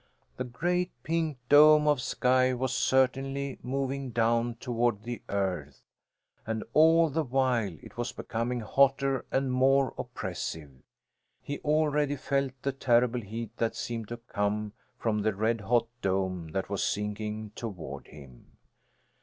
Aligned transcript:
The 0.37 0.43
great 0.45 0.89
pink 1.03 1.37
dome 1.47 1.87
of 1.87 2.01
sky 2.01 2.55
was 2.55 2.75
certainly 2.75 3.59
moving 3.61 4.09
down 4.09 4.55
toward 4.55 5.03
the 5.03 5.21
earth, 5.29 5.83
and 6.43 6.63
all 6.73 7.11
the 7.11 7.21
while 7.23 7.77
it 7.83 7.97
was 7.97 8.11
becoming 8.11 8.61
hotter 8.61 9.25
and 9.31 9.51
more 9.51 9.93
oppressive. 9.99 10.71
He 11.43 11.59
already 11.59 12.15
felt 12.15 12.53
the 12.63 12.71
terrible 12.71 13.21
heat 13.21 13.55
that 13.57 13.75
seemed 13.75 14.07
to 14.07 14.17
come 14.17 14.73
from 14.97 15.21
the 15.21 15.35
red 15.35 15.61
hot 15.61 15.87
dome 16.01 16.47
that 16.47 16.67
was 16.67 16.83
sinking 16.83 17.51
toward 17.55 18.07
him. 18.07 18.57